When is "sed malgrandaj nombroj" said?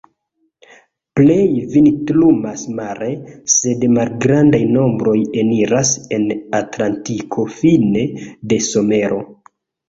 3.55-5.13